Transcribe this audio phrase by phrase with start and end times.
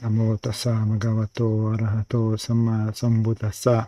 [0.00, 3.78] นะโมตัสสะมะกะวะโตอะระหะโตสัมมาสัมพุทธัสสะ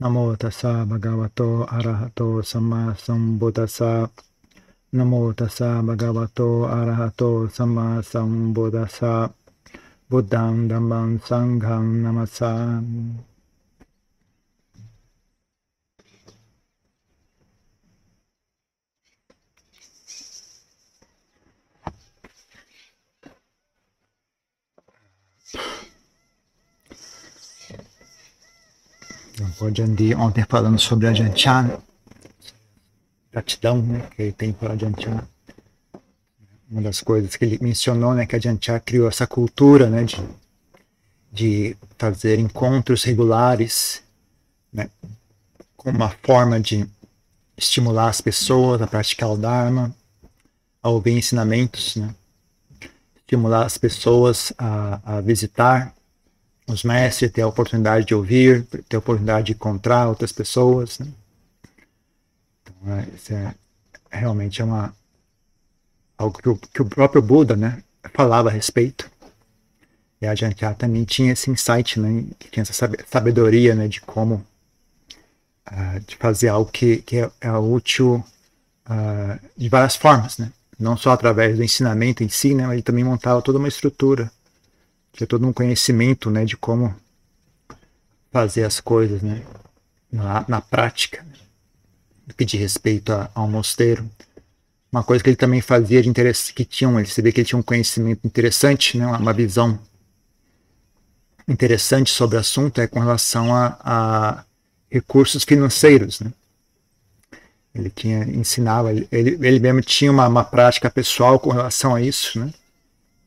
[0.00, 1.40] นะโมตัสสะมะกะวะโต
[1.72, 2.20] อะระหะโต
[2.50, 3.94] สัมมาสัมพุทธัสสะ
[4.96, 6.40] นะโมตัสสะมะกะวะโต
[6.72, 7.22] อะระหะโต
[7.56, 9.14] สัมมาสัมพุทธัสสะ
[10.10, 12.52] บุตังดัมมังสังฆังนามัสสา
[29.40, 29.70] namassami.
[29.70, 31.78] O Jandi ontem falando sobre a Janchana,
[33.30, 35.28] gratidão né, que ele tem para a Janchana.
[36.70, 40.18] Uma das coisas que ele mencionou, né, que a Janchana criou essa cultura né, de,
[41.32, 44.02] de fazer encontros regulares,
[44.72, 44.90] né,
[45.76, 46.86] como uma forma de
[47.56, 49.94] estimular as pessoas a praticar o Dharma,
[50.82, 52.14] a ouvir ensinamentos, né,
[53.16, 55.94] estimular as pessoas a, a visitar
[56.68, 60.98] os mestres, ter a oportunidade de ouvir, ter a oportunidade de encontrar outras pessoas.
[60.98, 61.06] Né?
[62.62, 63.54] Então, é, isso é
[64.10, 64.94] realmente é uma,
[66.16, 67.82] algo que o, que o próprio Buda né,
[68.14, 69.10] falava a respeito.
[70.20, 74.44] E a Jantia também tinha esse insight, né, tinha essa sabedoria né, de como
[75.70, 78.24] uh, de fazer algo que, que é, é útil
[78.88, 80.52] uh, de várias formas, né?
[80.78, 84.30] não só através do ensinamento em si, né, mas ele também montava toda uma estrutura
[85.12, 86.94] tinha todo um conhecimento né, de como
[88.30, 89.42] fazer as coisas né,
[90.10, 91.24] na, na prática,
[92.26, 94.08] do que diz respeito a, ao mosteiro.
[94.90, 97.58] Uma coisa que ele também fazia de interesse, que tinha, ele sabia que ele tinha
[97.58, 99.78] um conhecimento interessante, né, uma visão
[101.46, 104.44] interessante sobre o assunto é com relação a, a
[104.90, 106.20] recursos financeiros.
[106.20, 106.32] Né?
[107.74, 112.38] Ele tinha, ensinava, ele, ele mesmo tinha uma, uma prática pessoal com relação a isso,
[112.38, 112.52] né?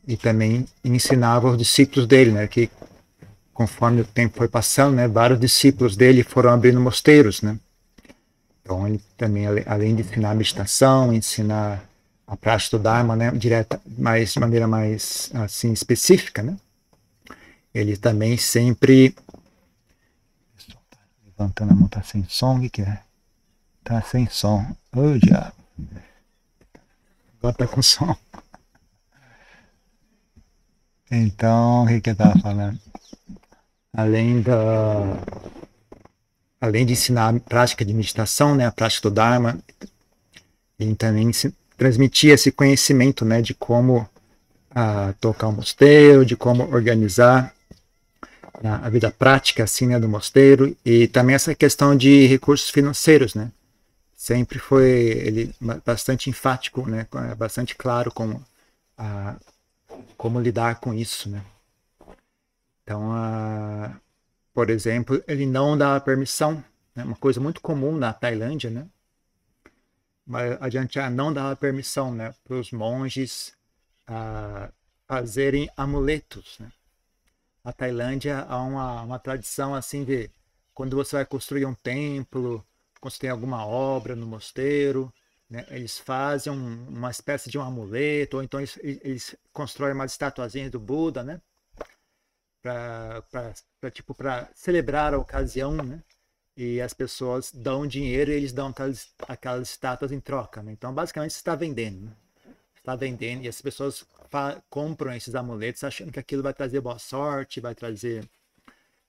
[0.08, 2.70] E também ensinava os discípulos dele, né, que
[3.54, 7.58] conforme o tempo foi passando, né, vários discípulos dele foram abrindo mosteiros, né.
[8.62, 11.84] Então ele também, além de ensinar meditação, ensinar
[12.26, 16.58] a prática do Dharma, né, direta, mais de maneira mais assim específica, né.
[17.74, 19.16] Ele também sempre
[21.26, 23.02] levantando a mão tá sem som, o que é?
[23.84, 24.62] Tá sem som.
[24.96, 25.56] Ô, oh, diabo.
[27.40, 28.16] Agora tá com som.
[31.12, 32.80] Então, o que, que eu estava falando?
[33.94, 35.18] Além da.
[36.62, 39.60] Além de ensinar a prática de meditação, né, a prática do Dharma,
[40.80, 41.30] ele também
[41.76, 44.08] transmitia esse conhecimento né, de como
[44.70, 47.54] ah, tocar um mosteiro, de como organizar
[48.64, 53.52] a vida prática assim, né, do mosteiro e também essa questão de recursos financeiros, né?
[54.16, 58.40] Sempre foi ele bastante enfático, né, bastante claro com
[58.96, 59.36] a,
[60.18, 61.44] como lidar com isso, né?
[62.84, 64.00] Então, a,
[64.54, 66.64] por exemplo, ele não dá permissão,
[66.96, 67.04] né?
[67.04, 68.88] uma coisa muito comum na Tailândia, né?
[70.26, 73.54] Mas a Jantia não dava permissão, né, para os monges
[74.08, 74.70] a
[75.08, 76.72] fazerem amuletos, né?
[77.64, 80.30] Na Tailândia há uma, uma tradição assim de
[80.74, 82.66] quando você vai construir um templo,
[83.00, 85.14] quando tem alguma obra no mosteiro,
[85.52, 85.66] né?
[85.70, 90.72] Eles fazem um, uma espécie de um amuleto, ou então eles, eles constroem umas estatuazinhas
[90.72, 91.42] do Buda, né?
[92.62, 94.16] Para tipo,
[94.56, 96.02] celebrar a ocasião, né?
[96.56, 100.72] E as pessoas dão dinheiro e eles dão aquelas, aquelas estátuas em troca, né?
[100.72, 102.12] Então, basicamente, você está vendendo, né?
[102.78, 104.06] Está vendendo e as pessoas
[104.70, 108.28] compram esses amuletos achando que aquilo vai trazer boa sorte, vai trazer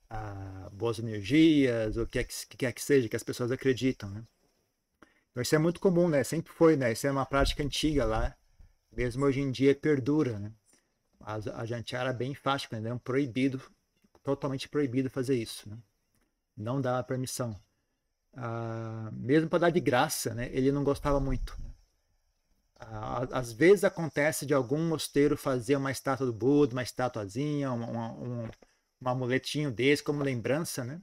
[0.09, 4.09] ah, boas energias, o que, é que, que quer que seja, que as pessoas acreditam,
[4.09, 4.23] né?
[5.33, 6.23] Então, isso é muito comum, né?
[6.23, 6.91] Sempre foi, né?
[6.91, 8.35] Isso é uma prática antiga lá.
[8.95, 10.53] Mesmo hoje em dia perdura, né?
[11.19, 12.91] A, a jantiara é bem enfática, né?
[12.91, 13.59] É um proibido,
[14.21, 15.77] totalmente proibido fazer isso, né?
[16.55, 17.59] Não dá permissão.
[18.35, 20.49] Ah, mesmo para dar de graça, né?
[20.51, 21.59] Ele não gostava muito.
[21.59, 21.73] Né?
[22.79, 28.43] Ah, às vezes acontece de algum mosteiro fazer uma estátua do Buda, uma estatuazinha, um,
[28.43, 28.49] um,
[29.01, 31.01] um amuletinho desse como lembrança, né?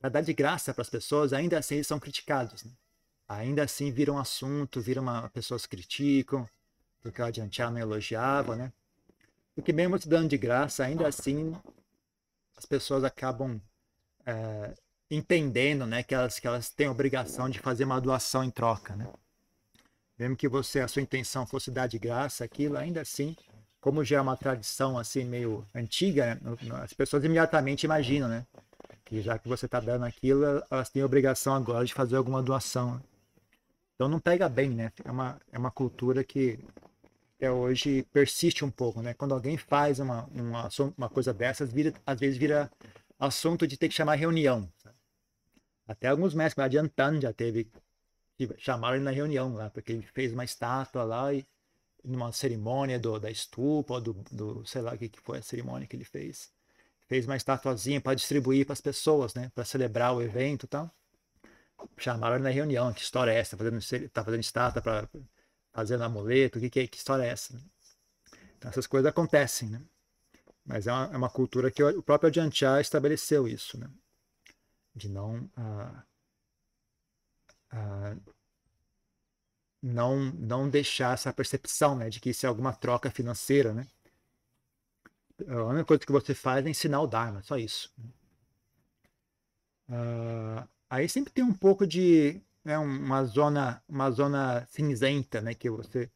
[0.00, 2.72] Para dar de graça para as pessoas, ainda assim eles são criticados, né?
[3.28, 6.48] Ainda assim vira um assunto, vira uma pessoas criticam,
[7.00, 8.72] porque o Adiantiar não elogiava, né?
[9.54, 11.54] Porque mesmo te dando de graça, ainda assim
[12.56, 13.60] as pessoas acabam
[14.24, 14.74] é,
[15.10, 18.96] entendendo, né, que elas que elas têm a obrigação de fazer uma doação em troca,
[18.96, 19.06] né?
[20.18, 23.36] Mesmo que você a sua intenção fosse dar de graça aquilo, ainda assim,
[23.80, 26.40] como já é uma tradição assim meio antiga, né,
[26.82, 28.46] as pessoas imediatamente imaginam, né?
[29.04, 32.96] Que já que você está dando aquilo, elas têm obrigação agora de fazer alguma doação.
[32.96, 33.00] Né?
[33.96, 34.92] Então não pega bem, né?
[35.04, 36.58] É uma, é uma cultura que
[37.36, 39.14] até hoje persiste um pouco, né?
[39.14, 42.70] Quando alguém faz uma, uma, uma coisa dessas, vira, às vezes vira
[43.18, 44.70] assunto de ter que chamar reunião.
[44.78, 44.96] Sabe?
[45.88, 47.70] Até alguns mestres, adiantando, já teve
[48.58, 51.46] chamaram ele na reunião lá, porque ele fez uma estátua lá e
[52.04, 55.86] numa cerimônia do, da estupa, do, do sei lá o que, que foi a cerimônia
[55.86, 56.52] que ele fez.
[57.08, 59.50] Fez uma estatuazinha para distribuir para as pessoas, né?
[59.54, 60.90] Para celebrar o evento e tal.
[61.98, 62.92] Chamaram ele na reunião.
[62.92, 63.56] Que história é essa?
[63.56, 65.08] Tá fazendo, tá fazendo estátua para
[65.72, 66.60] fazendo amuleto?
[66.60, 67.54] Que, que, que história é essa?
[68.56, 69.82] Então, essas coisas acontecem, né?
[70.64, 73.88] Mas é uma, é uma cultura que o próprio Adianchá estabeleceu isso, né?
[74.94, 75.50] De não.
[75.56, 76.02] Ah,
[77.70, 78.16] ah,
[79.82, 83.86] não não deixar essa percepção né, de que isso é alguma troca financeira, né?
[85.48, 87.92] A única coisa que você faz é ensinar o Dharma, só isso.
[89.88, 95.70] Uh, aí sempre tem um pouco de né, uma zona uma zona cinzenta, né, que
[95.70, 96.10] você,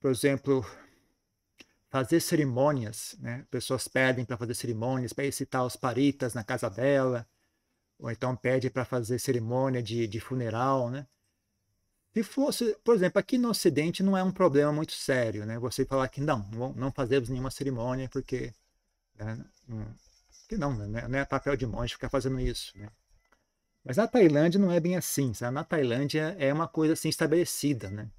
[0.00, 0.64] por exemplo,
[1.92, 3.46] fazer cerimônias, né?
[3.50, 7.26] Pessoas pedem para fazer cerimônias, para recitar os paritas na casa dela,
[7.98, 11.06] ou então pede para fazer cerimônia de, de funeral, né?
[12.14, 15.58] Se fosse, por exemplo, aqui no Ocidente não é um problema muito sério, né?
[15.58, 18.54] Você falar que não, não fazemos nenhuma cerimônia porque,
[19.16, 19.44] né?
[20.48, 21.08] que não, né?
[21.08, 22.88] não é papel de monge ficar fazendo isso, né?
[23.84, 25.54] Mas na Tailândia não é bem assim, sabe?
[25.54, 28.10] Na Tailândia é uma coisa assim estabelecida, né?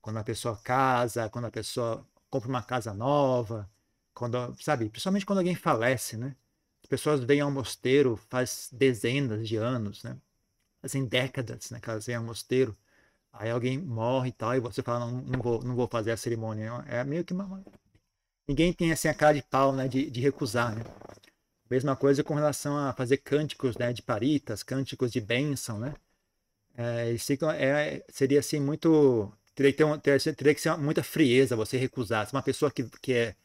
[0.00, 3.70] Quando a pessoa casa, quando a pessoa compra uma casa nova,
[4.14, 4.88] quando, sabe?
[4.90, 6.36] Principalmente quando alguém falece, né?
[6.82, 10.16] As pessoas vêm ao mosteiro faz dezenas de anos, né?
[10.82, 11.80] Fazem décadas, né?
[11.80, 12.76] Que elas vêm ao mosteiro
[13.32, 16.16] Aí alguém morre e tal, e você fala, não, não, vou, não vou fazer a
[16.16, 16.84] cerimônia.
[16.88, 17.62] É meio que uma...
[18.48, 20.82] Ninguém tem assim a cara de pau, né, de, de recusar, né?
[21.70, 25.94] Mesma coisa com relação a fazer cânticos, né, de paritas, cânticos de bênção, né?
[26.76, 27.14] É,
[27.58, 29.32] é, seria assim muito...
[29.54, 32.26] Teria que, ter, um, teria, teria que ser muita frieza você recusar.
[32.26, 33.36] Se uma pessoa que, que é,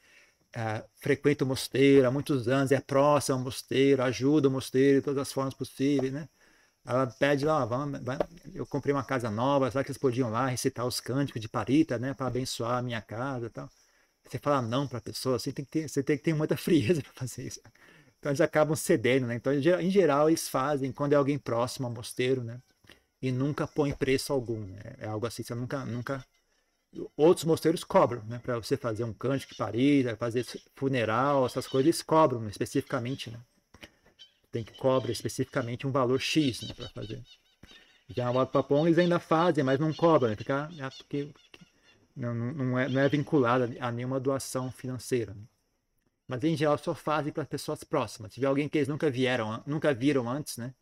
[0.56, 5.06] é, frequenta o mosteiro há muitos anos, é próxima ao mosteiro, ajuda o mosteiro de
[5.06, 6.30] todas as formas possíveis, né?
[6.86, 8.02] Ela pede lá, vamos,
[8.54, 11.98] eu comprei uma casa nova, será que eles podiam lá recitar os cânticos de Parita,
[11.98, 13.70] né, para abençoar a minha casa e tal.
[14.28, 16.58] Você fala não para a pessoa, você tem que ter, você tem que ter muita
[16.58, 17.62] frieza para fazer isso.
[18.24, 19.36] Então eles acabam cedendo, né?
[19.36, 22.58] Então em geral eles fazem quando é alguém próximo ao mosteiro, né?
[23.22, 24.96] E nunca põe preço algum, né?
[24.98, 26.26] É algo assim, você nunca, nunca
[27.18, 28.40] outros mosteiros cobram, né?
[28.42, 33.42] Para você fazer um cântico de Parita, fazer funeral, essas coisas eles cobram especificamente, né?
[34.54, 37.22] tem que cobrar especificamente um valor X né, para fazer.
[38.08, 41.30] Já o Papão eles ainda fazem, mas não cobram, né, porque, é porque
[42.16, 45.34] não, não, é, não é vinculado a nenhuma doação financeira.
[45.34, 45.42] Né.
[46.28, 48.32] Mas em geral só fazem para pessoas próximas.
[48.32, 50.74] Se tiver alguém que eles nunca vieram, nunca viram antes, né?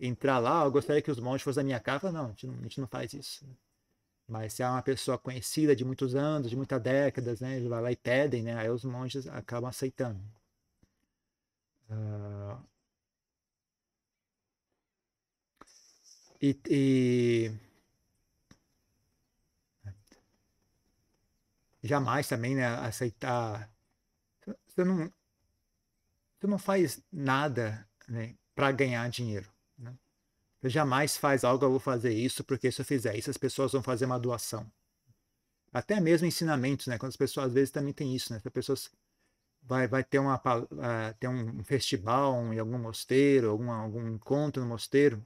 [0.00, 2.54] Entrar lá, eu gostaria que os monges fossem da minha casa, não, a gente não,
[2.54, 3.46] a gente não faz isso.
[3.46, 3.52] Né.
[4.28, 7.56] Mas se é uma pessoa conhecida de muitos anos, de muitas décadas, né?
[7.56, 8.56] Eles vão lá e pedem, né?
[8.56, 10.20] Aí os monges acabam aceitando.
[11.90, 12.58] Uh,
[16.40, 17.50] E, e,
[21.82, 23.68] jamais também né, aceitar.
[24.78, 25.12] Você não,
[26.38, 29.50] você não faz nada né, para ganhar dinheiro.
[29.76, 29.92] Né?
[30.60, 33.72] Você jamais faz algo, eu vou fazer isso, porque se eu fizer isso, as pessoas
[33.72, 34.70] vão fazer uma doação.
[35.72, 36.96] Até mesmo ensinamentos, né?
[36.96, 38.40] Quando as pessoas às vezes também tem isso, né?
[38.42, 38.88] As pessoas
[39.62, 44.68] vai, vai ter, uma, uh, ter um festival em algum mosteiro, algum, algum encontro no
[44.68, 45.20] mosteiro,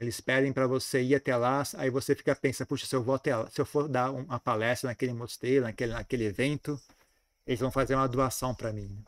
[0.00, 3.14] eles pedem para você ir até lá, aí você fica pensando, puxa, se eu vou
[3.14, 6.80] até lá, se eu for dar uma palestra naquele mosteiro, naquele, naquele evento,
[7.50, 9.04] eles vão fazer uma doação para mim.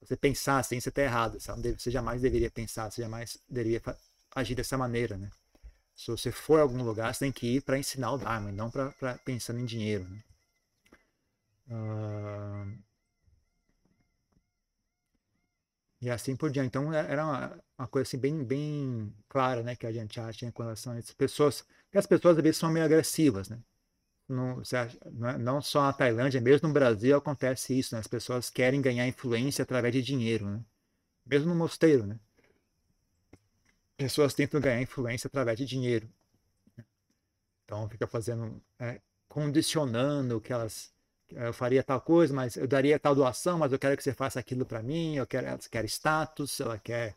[0.00, 1.38] Você pensar assim, você está errado.
[1.38, 1.78] Sabe?
[1.78, 3.80] Você jamais deveria pensar, você jamais deveria
[4.34, 5.30] agir dessa maneira, né?
[5.94, 8.68] Se você for a algum lugar, você tem que ir para ensinar o Dharma, não
[8.68, 8.92] para
[9.24, 10.04] pensando em dinheiro.
[10.08, 10.22] Né?
[11.70, 12.78] Uh...
[16.00, 16.66] E assim por diante.
[16.66, 20.50] Então é, era uma, uma coisa assim bem, bem clara, né, que a gente tinha
[20.50, 21.64] com relação a essas pessoas.
[21.84, 23.60] Porque as pessoas às vezes são meio agressivas, né?
[24.28, 28.00] Não, é, não só na Tailândia, mesmo no Brasil acontece isso, né?
[28.00, 30.60] As pessoas querem ganhar influência através de dinheiro, né?
[31.26, 32.18] Mesmo no mosteiro, né?
[33.96, 36.08] Pessoas tentam ganhar influência através de dinheiro.
[37.64, 40.94] Então fica fazendo, é, condicionando que elas
[41.30, 44.38] eu faria tal coisa, mas eu daria tal doação, mas eu quero que você faça
[44.38, 47.16] aquilo para mim, eu quero, ela quer status, ela quer,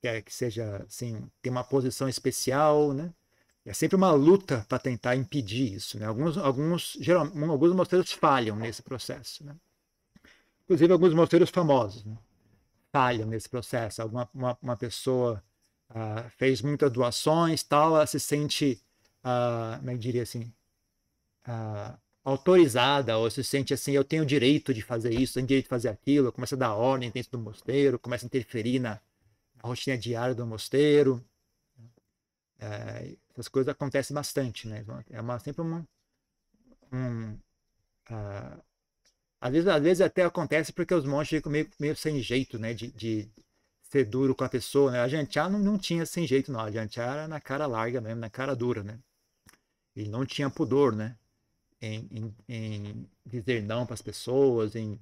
[0.00, 3.12] quer que seja, assim, tem uma posição especial, né?
[3.64, 6.06] É sempre uma luta para tentar impedir isso, né?
[6.06, 9.56] Alguns, alguns, geralmente, alguns mosteiros falham nesse processo, né?
[10.64, 12.16] Inclusive alguns mosteiros famosos, né?
[12.92, 14.02] falham nesse processo.
[14.02, 15.42] Alguma uma, uma pessoa
[15.90, 18.80] uh, fez muitas doações, tal, ela se sente,
[19.24, 20.52] uh, como é que diria assim,
[21.48, 25.70] uh, autorizada, ou se sente assim, eu tenho direito de fazer isso, tenho direito de
[25.70, 29.00] fazer aquilo, começa a dar ordem dentro do mosteiro, começa a interferir na,
[29.56, 31.24] na rotina diária do mosteiro.
[32.62, 34.84] É, essas coisas acontecem bastante, né?
[35.10, 35.84] É uma, sempre uma,
[36.92, 37.32] um,
[38.10, 38.62] uh,
[39.40, 42.72] às vezes, às vezes até acontece porque os monges ficam meio, meio sem jeito, né?
[42.72, 43.28] De, de
[43.82, 45.00] ser duro com a pessoa, né?
[45.00, 46.60] A Jantiá não, não tinha sem jeito, não.
[46.60, 48.98] A Jantiá era na cara larga mesmo, na cara dura, né?
[49.96, 51.16] Ele não tinha pudor, né?
[51.80, 55.00] Em, em, em dizer não para as pessoas, em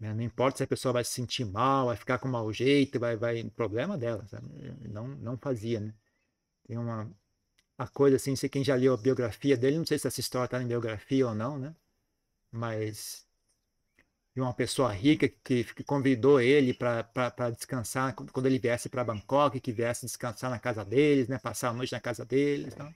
[0.00, 0.12] né?
[0.12, 3.16] não importa se a pessoa vai se sentir mal, vai ficar com mau jeito, vai,
[3.16, 4.48] vai, problema dela, sabe?
[4.88, 5.94] Não, não fazia, né?
[6.66, 7.10] Tem uma
[7.76, 10.46] a coisa assim, sei quem já leu a biografia dele, não sei se essa história
[10.46, 11.74] está em biografia ou não, né?
[12.50, 13.26] Mas
[14.34, 19.60] de uma pessoa rica que, que convidou ele para descansar quando ele viesse para Bangkok,
[19.60, 21.38] que viesse descansar na casa deles, né?
[21.38, 22.92] Passar a noite na casa deles, então.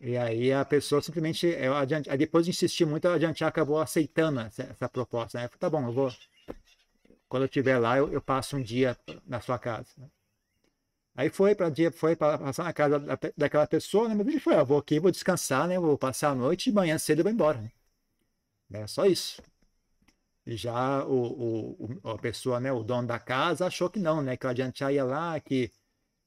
[0.00, 4.40] E aí a pessoa simplesmente, eu adiante, depois de insistir muito, a gente acabou aceitando
[4.40, 5.38] essa, essa proposta.
[5.38, 5.48] Né?
[5.48, 6.12] Falei, tá bom, eu vou.
[7.28, 9.88] Quando eu estiver lá, eu, eu, passo um dia na sua casa.
[9.96, 10.06] Né?
[11.16, 14.14] Aí foi para dia, foi para passar na casa da, daquela pessoa, né?
[14.14, 15.78] Mas ele foi, ah, vou aqui, vou descansar, né?
[15.78, 17.60] Vou passar a noite e manhã cedo eu vou embora.
[17.60, 17.70] Né?
[18.82, 19.40] É só isso.
[20.46, 24.36] E já o, o, a pessoa, né, o dono da casa achou que não, né?
[24.36, 25.70] Que o adiante ia lá, que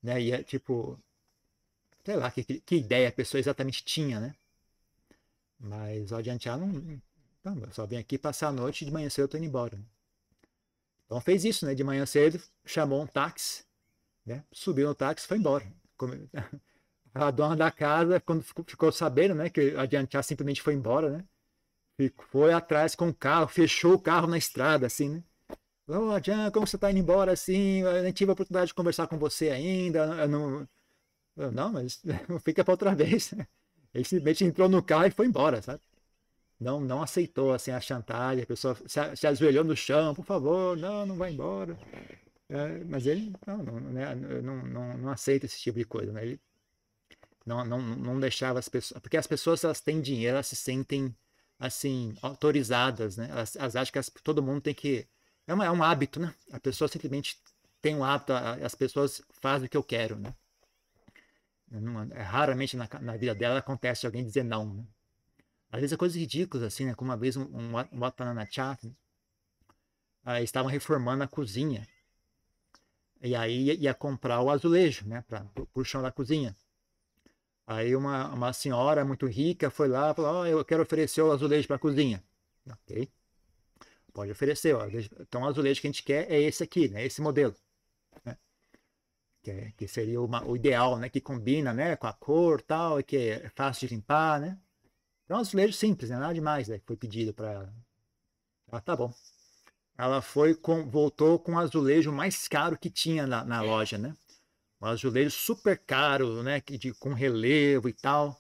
[0.02, 0.98] né, ia tipo,
[2.06, 4.36] sei lá, que, que ideia a pessoa exatamente tinha, né?
[5.60, 7.02] Mas o adiante não,
[7.44, 9.48] não, eu só vim aqui passar a noite e de manhã cedo eu tô indo
[9.48, 9.76] embora.
[9.78, 9.84] Né?
[11.06, 11.76] Então fez isso, né?
[11.76, 13.67] De manhã cedo, chamou um táxi
[14.28, 14.44] né?
[14.52, 15.66] Subiu no táxi e foi embora.
[17.14, 21.26] A dona da casa, quando ficou sabendo né, que Adiantar simplesmente foi embora, né?
[22.30, 25.24] Foi atrás com o carro, fechou o carro na estrada, assim, né?
[25.88, 27.80] Ô, oh, como você está indo embora assim?
[27.80, 30.00] Eu nem tive a oportunidade de conversar com você ainda.
[30.00, 30.68] Eu não,
[31.38, 32.04] eu, não mas
[32.44, 33.34] fica para outra vez.
[33.94, 35.82] Ele simplesmente entrou no carro e foi embora, sabe?
[36.60, 40.76] Não, não aceitou assim a chantagem, a pessoa se, se ajoelhou no chão, por favor,
[40.78, 41.78] não, não vai embora.
[42.50, 46.24] É, mas ele não, não, né, não, não, não, aceita esse tipo de coisa, né?
[46.24, 46.42] Ele
[47.46, 49.02] não, não, não deixava as pessoas...
[49.02, 51.14] Porque as pessoas, elas têm dinheiro, elas se sentem,
[51.60, 53.28] assim, autorizadas, né?
[53.30, 55.06] Elas, elas acham que as, todo mundo tem que...
[55.46, 56.34] É, uma, é um hábito, né?
[56.52, 57.38] A pessoa simplesmente
[57.82, 60.34] tem um hábito, as pessoas fazem o que eu quero, né?
[62.12, 64.86] É, raramente na, na vida dela acontece alguém dizer não, né?
[65.70, 66.96] Às vezes é coisas ridículas, assim, né?
[66.96, 68.88] Como uma vez um, um, um Watanana Chat,
[70.24, 70.44] né?
[70.44, 71.86] estavam reformando a cozinha
[73.22, 76.56] e aí ia comprar o azulejo, né, para o chão da cozinha.
[77.66, 81.32] Aí uma, uma senhora muito rica foi lá e falou: oh, Eu quero oferecer o
[81.32, 82.24] azulejo para a cozinha.
[82.66, 83.12] Ok.
[84.14, 84.74] Pode oferecer.
[84.74, 84.88] Ó.
[85.20, 87.06] Então, o azulejo que a gente quer é esse aqui, né?
[87.06, 87.54] esse modelo.
[88.26, 88.38] Né?
[89.44, 91.10] Que, é, que, seria uma, o ideal, né?
[91.10, 91.96] que combina né?
[91.98, 94.40] com a cor tal, e que é fácil de limpar.
[94.40, 94.58] Né?
[95.26, 96.18] Então, azulejo simples, né?
[96.18, 96.80] nada demais né?
[96.80, 97.72] que foi pedido para.
[98.72, 99.14] Ah, tá bom
[99.98, 104.16] ela foi com, voltou com o azulejo mais caro que tinha na, na loja, né?
[104.80, 106.62] Um azulejo super caro, né?
[106.62, 108.40] De, com relevo e tal.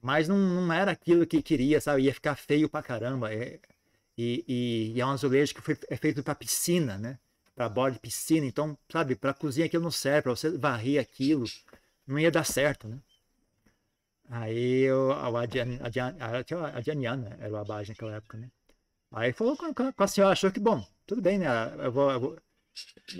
[0.00, 2.02] Mas não, não era aquilo que queria, sabe?
[2.02, 3.32] Ia ficar feio pra caramba.
[3.32, 3.60] É,
[4.16, 7.18] e, e, e, é um azulejo que foi, é feito para piscina, né?
[7.54, 8.46] Para borda de piscina.
[8.46, 10.22] Então, sabe, para cozinha aquilo não serve.
[10.22, 11.44] Para você varrer aquilo,
[12.06, 12.98] não ia dar certo, né?
[14.30, 18.50] Aí eu, a, a, a, a Janiana era o abade naquela época, né?
[19.16, 21.46] Aí falou com, com a senhora, achou que, bom, tudo bem, né?
[21.78, 22.36] Eu vou, eu vou...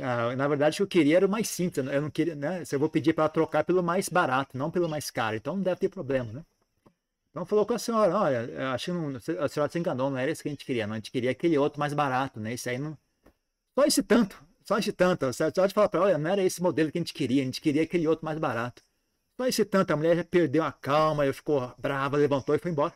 [0.02, 1.86] Ah, na verdade, o que eu queria era o mais simples.
[1.86, 2.62] Eu não queria, né?
[2.70, 5.36] Eu vou pedir para trocar pelo mais barato, não pelo mais caro.
[5.36, 6.44] Então não deve ter problema, né?
[7.30, 10.30] Então falou com a senhora, olha, acho que não, a senhora se enganou, não era
[10.30, 10.94] esse que a gente queria, não.
[10.94, 12.52] A gente queria aquele outro mais barato, né?
[12.52, 12.96] Esse aí não.
[13.74, 15.32] Só esse tanto, só esse tanto.
[15.32, 17.60] Senhora pode falar para olha, não era esse modelo que a gente queria, a gente
[17.62, 18.82] queria aquele outro mais barato.
[19.40, 22.92] Só esse tanto, a mulher já perdeu a calma, ficou brava, levantou e foi embora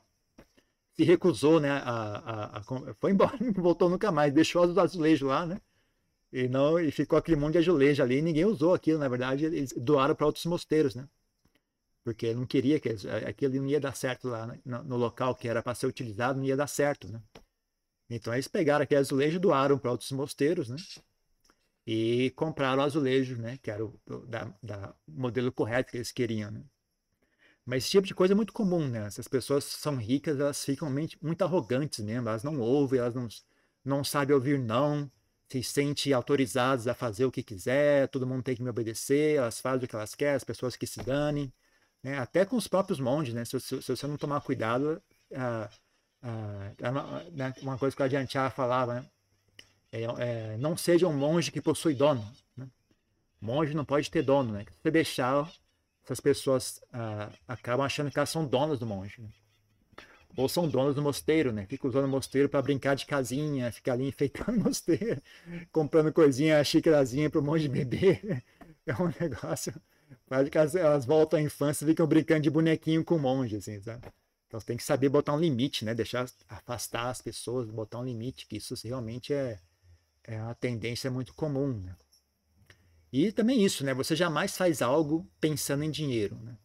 [1.00, 1.70] se recusou, né?
[1.70, 2.62] A, a, a,
[2.98, 5.60] foi embora, não voltou nunca mais, deixou os azulejos lá, né?
[6.32, 9.46] E, não, e ficou aquele monte de azulejo ali, e ninguém usou aquilo, na verdade,
[9.46, 11.08] eles doaram para outros mosteiros, né?
[12.04, 12.90] Porque não queria que
[13.26, 14.58] aquilo não ia dar certo lá né?
[14.64, 17.20] no, no, local que era para ser utilizado, não ia dar certo, né?
[18.08, 20.76] Então eles pegaram aquele azulejo doaram para outros mosteiros, né?
[21.86, 23.58] E compraram o azulejo, né?
[23.62, 26.62] Que era o da, da modelo correto que eles queriam, né?
[27.64, 29.06] Mas esse tipo de coisa é muito comum, né?
[29.06, 30.90] Essas pessoas são ricas, elas ficam
[31.22, 33.28] muito arrogantes mesmo, elas não ouvem, elas não,
[33.84, 35.10] não sabem ouvir não,
[35.48, 39.60] se sentem autorizadas a fazer o que quiser, todo mundo tem que me obedecer, elas
[39.60, 41.52] fazem o que elas querem, as pessoas que se danem,
[42.02, 42.18] né?
[42.18, 43.44] Até com os próprios monges, né?
[43.44, 45.02] Se, se, se você não tomar cuidado,
[45.34, 45.68] ah,
[46.22, 47.54] ah, né?
[47.62, 49.06] uma coisa que o Adiantiá falava, né?
[49.92, 52.24] É, é, não seja um monge que possui dono.
[52.56, 52.68] Né?
[53.40, 54.64] Monge não pode ter dono, né?
[54.64, 55.50] Se você deixar
[56.10, 59.22] essas pessoas ah, acabam achando que elas são donas do monge.
[59.22, 59.28] Né?
[60.36, 61.66] Ou são donos do mosteiro, né?
[61.66, 65.22] Fica usando o mosteiro para brincar de casinha, fica ali enfeitando o mosteiro,
[65.70, 68.42] comprando coisinha, xícarazinha para monte de bebê.
[68.86, 69.72] É um negócio.
[70.26, 73.80] Quase que elas, elas voltam à infância e ficam brincando de bonequinho com monge, assim,
[73.80, 74.08] sabe?
[74.48, 75.94] Então você tem que saber botar um limite, né?
[75.94, 79.60] Deixar afastar as pessoas, botar um limite, que isso realmente é,
[80.24, 81.94] é uma tendência muito comum, né?
[83.12, 83.92] E também isso, né?
[83.94, 86.56] Você jamais faz algo pensando em dinheiro, né?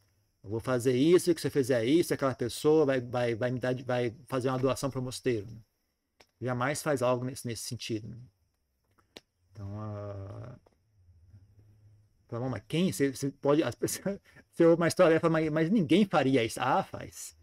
[0.44, 3.74] Eu vou fazer isso, que você fizer isso, aquela pessoa vai, vai, vai me dar,
[3.84, 5.48] vai fazer uma doação para o mosteiro.
[5.48, 5.58] Né?
[6.40, 8.08] Jamais faz algo nesse, nesse sentido.
[8.08, 8.18] Né?
[9.52, 10.60] Então, uh...
[12.28, 12.92] então, mas quem?
[12.92, 13.64] Você, você pode.
[13.64, 14.20] As pessoas,
[14.54, 16.60] você ouve uma história fala, mas, mas ninguém faria isso.
[16.62, 17.36] Ah, faz.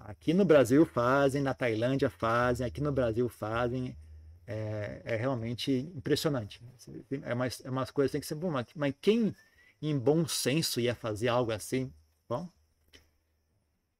[0.00, 3.96] Aqui no Brasil fazem, na Tailândia fazem, aqui no Brasil fazem.
[4.50, 6.58] É, é realmente impressionante.
[7.22, 9.36] É umas, é umas coisas que tem que ser bom, mas, quem
[9.80, 11.92] em bom senso ia fazer algo assim?
[12.26, 12.48] Bom,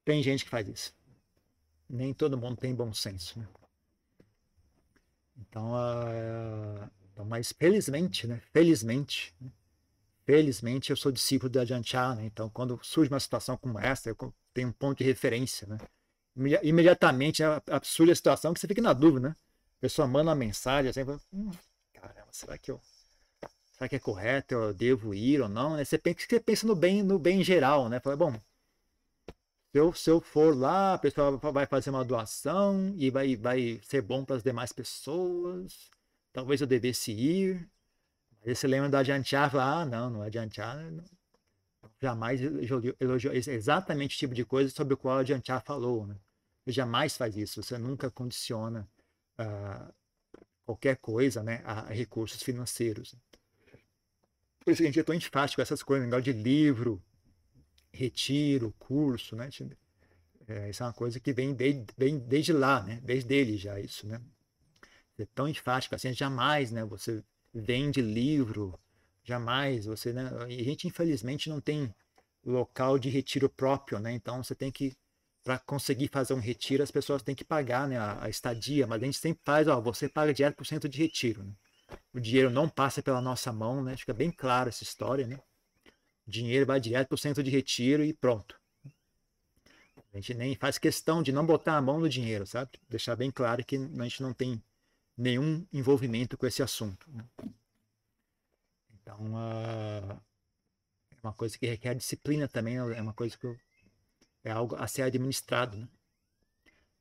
[0.03, 0.91] tem gente que faz isso.
[1.87, 3.37] Nem todo mundo tem bom senso.
[3.37, 3.47] Né?
[5.37, 8.41] Então, uh, mas felizmente, né?
[8.51, 9.51] Felizmente, né?
[10.25, 12.25] felizmente eu sou discípulo da Janchar, né?
[12.25, 15.77] Então, quando surge uma situação como essa, eu tenho um ponto de referência, né?
[16.63, 17.49] Imediatamente né,
[17.83, 19.35] surge a situação que você fica na dúvida, né?
[19.79, 21.51] A pessoa manda uma mensagem assim, hum,
[21.93, 22.81] caramba, será que eu
[23.71, 25.77] será que é correto, eu devo ir ou não?
[25.77, 27.97] Você, pensa, você pensa no bem, no bem geral, né?
[28.01, 33.09] Fala, bom, se eu, se eu for lá, a pessoa vai fazer uma doação e
[33.09, 35.89] vai, vai ser bom para as demais pessoas,
[36.33, 37.69] talvez eu devesse ir.
[38.45, 41.05] Aí você lembra do adiantear, fala, ah, não, não adiantear, não.
[42.01, 42.41] jamais
[42.99, 46.17] elogiou exatamente o tipo de coisa sobre o qual o adiantear falou, né?
[46.65, 48.85] Você jamais faz isso, você nunca condiciona
[49.39, 49.93] uh,
[50.65, 53.15] qualquer coisa né, a recursos financeiros.
[54.59, 57.01] Por isso que a gente é tão enfático com essas coisas, negócio de livro,
[57.91, 59.49] retiro, curso, né?
[60.47, 62.99] É, isso é uma coisa que vem desde, vem desde lá, né?
[63.03, 64.21] Desde ele já isso, né?
[65.17, 66.83] É tão enfático assim, jamais, né?
[66.85, 68.79] Você vende livro,
[69.23, 70.29] jamais você, né?
[70.49, 71.93] E a gente infelizmente não tem
[72.45, 74.11] local de retiro próprio, né?
[74.13, 74.95] Então você tem que
[75.49, 79.01] para conseguir fazer um retiro, as pessoas têm que pagar né, a, a, estadia, mas
[79.01, 81.43] a gente sempre faz, ó, você paga direto por cento de retiro.
[81.43, 81.51] Né?
[82.13, 83.97] o dinheiro não passa pela nossa mão, né?
[83.97, 85.39] Fica bem claro essa história, né?
[86.27, 88.61] O dinheiro vai direto para o centro de retiro e pronto.
[90.13, 92.69] A gente nem faz questão de não botar a mão no dinheiro, sabe?
[92.87, 94.61] Deixar bem claro que a gente não tem
[95.17, 97.09] nenhum envolvimento com esse assunto.
[97.11, 97.23] Né?
[99.01, 100.11] Então, uh,
[101.09, 103.47] é uma coisa que requer disciplina também, é uma coisa que
[104.43, 105.87] é algo a ser administrado, né?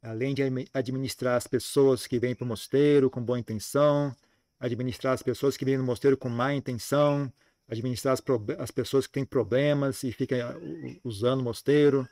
[0.01, 4.15] Além de administrar as pessoas que vêm para o mosteiro com boa intenção,
[4.61, 7.33] administrar as pessoas que vêm no mosteiro com má intenção,
[7.69, 8.23] administrar as,
[8.59, 12.09] as pessoas que têm problemas e ficam uh, usando o mosteiro.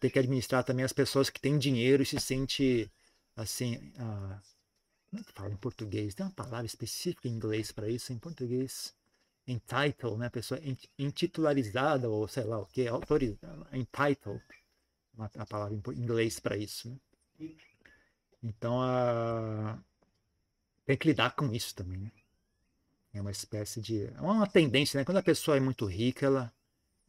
[0.00, 2.90] Tem que administrar também as pessoas que têm dinheiro e se sente
[3.36, 3.76] assim.
[3.96, 4.40] Uh,
[5.10, 6.14] como é que fala em português?
[6.14, 8.92] Tem uma palavra específica em inglês para isso, em português.
[9.46, 10.28] Entitled, né?
[10.28, 10.60] Pessoa
[10.98, 13.66] intitularizada, ou sei lá o que, autorizada.
[13.72, 14.42] Entitled,
[15.14, 16.88] uma, a palavra em inglês para isso.
[17.38, 17.48] Né?
[18.42, 19.78] Então, a.
[20.84, 22.12] Tem que lidar com isso também, né?
[23.14, 24.04] É uma espécie de.
[24.04, 25.04] É uma tendência, né?
[25.04, 26.52] Quando a pessoa é muito rica, ela,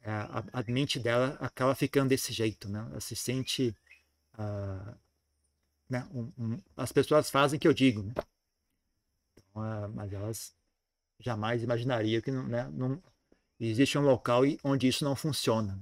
[0.01, 2.87] é, a, a mente dela acaba ficando desse jeito, né?
[2.91, 3.75] Ela se sente.
[4.35, 4.95] Uh,
[5.89, 6.07] né?
[6.13, 8.13] Um, um, as pessoas fazem o que eu digo, né?
[9.35, 10.55] Então, uh, mas elas
[11.19, 12.69] jamais imaginariam que né?
[12.73, 13.01] não
[13.59, 15.79] existe um local onde isso não funciona.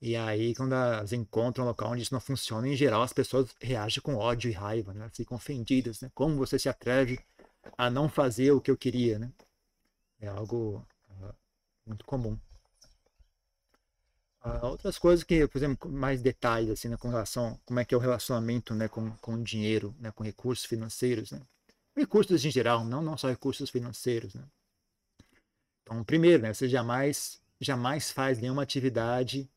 [0.00, 3.52] E aí, quando elas encontram um local onde isso não funciona, em geral as pessoas
[3.60, 5.10] reagem com ódio e raiva, né?
[5.12, 6.00] ficam ofendidas.
[6.00, 6.10] Né?
[6.14, 7.18] Como você se atreve
[7.76, 9.18] a não fazer o que eu queria?
[9.18, 9.32] Né?
[10.20, 11.34] É algo uh,
[11.84, 12.38] muito comum.
[14.44, 17.92] Uh, outras coisas que, por exemplo, mais detalhes assim, né, com relação como é que
[17.92, 21.32] é o relacionamento né, com, com dinheiro, né, com recursos financeiros.
[21.32, 21.40] Né?
[21.98, 24.32] Recursos em geral, não, não só recursos financeiros.
[24.34, 24.44] Né?
[25.82, 29.50] Então, primeiro, né, você jamais, jamais faz nenhuma atividade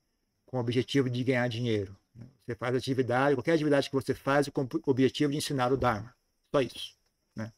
[0.47, 1.95] com o objetivo de ganhar dinheiro.
[2.43, 6.13] Você faz atividade, qualquer atividade que você faz com o objetivo de ensinar o Dharma.
[6.51, 6.95] Só isso.
[7.35, 7.53] Né?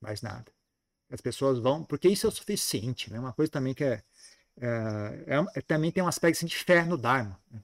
[0.00, 0.52] Mais nada.
[1.08, 3.12] As pessoas vão, porque isso é o suficiente.
[3.12, 3.20] Né?
[3.20, 4.02] Uma coisa também que é,
[4.60, 4.68] é,
[5.26, 7.40] é, é também tem um aspecto assim, de fé no Dharma.
[7.50, 7.62] Né?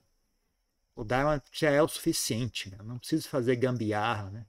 [0.95, 2.71] O Dharma já é o suficiente.
[2.71, 2.77] Né?
[2.83, 4.31] Não precisa fazer gambiarra.
[4.31, 4.45] Né?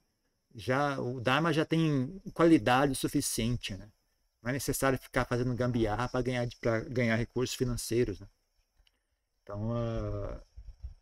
[0.54, 3.74] Já, o Dharma já tem qualidade suficiente.
[3.74, 3.88] Né?
[4.42, 6.48] Não é necessário ficar fazendo gambiarra para ganhar,
[6.88, 8.20] ganhar recursos financeiros.
[8.20, 8.26] Né?
[9.42, 10.40] Então, uh,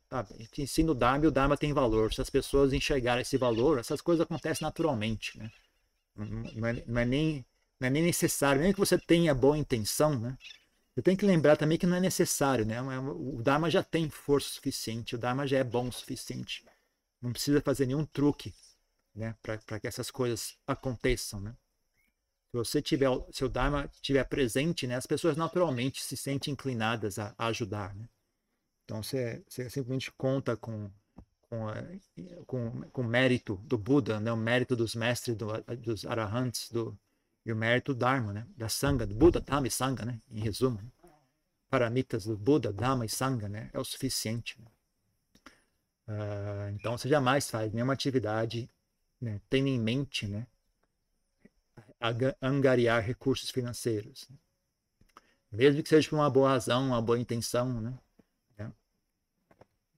[0.08, 2.12] sabe, ensina o Dharma e o Dharma tem valor.
[2.12, 5.38] Se as pessoas enxergarem esse valor, essas coisas acontecem naturalmente.
[5.38, 5.50] Né?
[6.16, 7.44] Não, é, não, é, nem,
[7.78, 10.36] não é nem necessário, nem que você tenha boa intenção, né?
[10.94, 12.78] Você tem que lembrar também que não é necessário, né?
[12.82, 16.62] O Dharma já tem força suficiente, o Dharma já é bom o suficiente.
[17.20, 18.52] Não precisa fazer nenhum truque,
[19.14, 19.36] né?
[19.42, 21.56] Para que essas coisas aconteçam, né?
[22.50, 24.96] Se você tiver, seu Dharma estiver presente, né?
[24.96, 28.08] As pessoas naturalmente se sentem inclinadas a, a ajudar, né?
[28.84, 30.90] Então você, você simplesmente conta com
[31.52, 31.66] com,
[32.46, 34.32] com, com o mérito do Buda, né?
[34.32, 36.98] o mérito dos mestres, do, dos arahants, do,
[37.44, 38.46] e o mérito do Dharma, né?
[38.56, 40.18] da Sangha, do Buda, Dhamma e Sangha, né?
[40.30, 40.80] em resumo.
[40.80, 40.88] Né?
[41.68, 43.68] Paramitas do Buda, Dhamma e Sangha né?
[43.72, 44.58] é o suficiente.
[44.58, 44.66] Né?
[46.08, 48.68] Uh, então você jamais faz nenhuma atividade
[49.22, 49.40] né?
[49.48, 50.46] tendo em mente né?
[52.40, 54.28] angariar recursos financeiros.
[54.28, 54.36] Né?
[55.52, 57.94] Mesmo que seja por uma boa razão, uma boa intenção, né?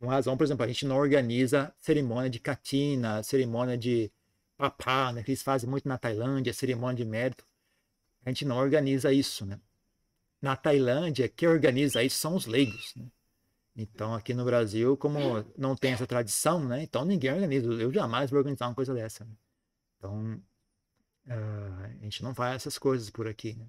[0.05, 4.13] Com razão, por exemplo, a gente não organiza cerimônia de katina, cerimônia de
[4.55, 7.43] papá, né, que eles fazem muito na Tailândia, cerimônia de mérito.
[8.23, 9.59] A gente não organiza isso, né?
[10.43, 13.07] Na Tailândia, quem organiza isso são os leigos, né?
[13.77, 16.83] Então, aqui no Brasil, como não tem essa tradição, né?
[16.83, 17.67] Então, ninguém organiza.
[17.73, 19.25] Eu jamais vou organizar uma coisa dessa.
[19.25, 19.33] Né?
[19.99, 20.43] Então,
[21.27, 23.67] uh, a gente não faz essas coisas por aqui, né?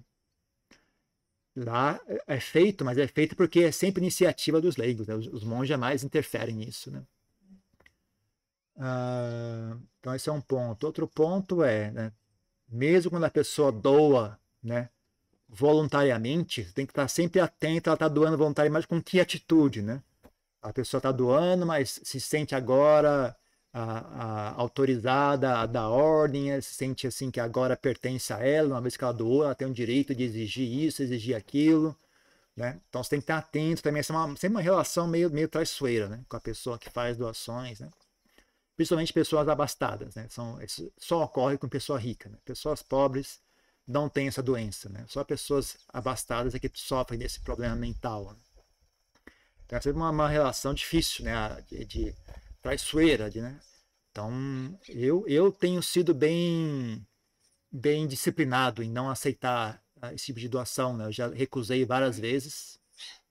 [1.56, 5.06] Lá é feito, mas é feito porque é sempre iniciativa dos leigos.
[5.06, 5.14] Né?
[5.14, 6.90] Os, os, monges jamais interferem nisso.
[6.90, 7.02] Né?
[8.76, 10.84] Ah, então, esse é um ponto.
[10.84, 12.12] Outro ponto é, né,
[12.68, 14.90] mesmo quando a pessoa doa né,
[15.48, 19.82] voluntariamente, tem que estar sempre atento, ela está doando voluntariamente, com que atitude?
[19.82, 20.02] Né?
[20.60, 23.36] A pessoa está doando, mas se sente agora
[23.72, 28.80] a, a, autorizada a dar ordem, se sente assim que agora pertence a ela, uma
[28.80, 31.96] vez que ela doou, ela tem o direito de exigir isso, exigir aquilo.
[32.56, 32.80] Né?
[32.88, 36.08] Então você tem que estar atento também, é uma, sempre uma relação meio, meio traiçoeira
[36.08, 36.24] né?
[36.28, 37.80] com a pessoa que faz doações.
[37.80, 37.90] Né?
[38.74, 40.14] Principalmente pessoas abastadas.
[40.14, 40.26] Né?
[40.30, 42.30] São, isso só ocorre com pessoa rica.
[42.30, 42.38] Né?
[42.44, 43.40] Pessoas pobres
[43.86, 44.88] não têm essa doença.
[44.88, 45.04] Né?
[45.08, 48.32] Só pessoas abastadas é que sofrem desse problema mental.
[48.32, 48.38] Né?
[49.64, 51.64] Então é sempre uma, uma relação difícil né?
[51.68, 52.14] de, de
[52.60, 53.60] traiçoeira, de, né?
[54.10, 57.06] Então, eu, eu tenho sido bem,
[57.70, 61.04] bem disciplinado em não aceitar ah, esse tipo de doação, né?
[61.04, 62.78] Eu já recusei várias vezes,